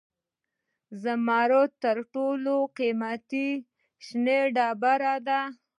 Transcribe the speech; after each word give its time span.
زمرد 1.03 1.71
تر 1.83 1.97
ټولو 2.13 2.55
قیمتي 2.77 3.49
شنه 4.05 4.37
ډبره 4.55 5.15
ده. 5.27 5.41